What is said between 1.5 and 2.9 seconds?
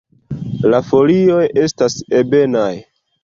estas ebenaj.